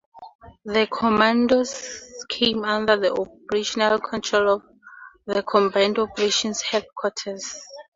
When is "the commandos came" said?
0.65-2.65